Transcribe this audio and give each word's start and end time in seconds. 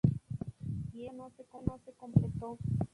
Y 0.95 1.05
esa 1.05 1.25
obra 1.27 1.61
no 1.67 1.79
se 1.85 1.93
completó. 1.93 2.57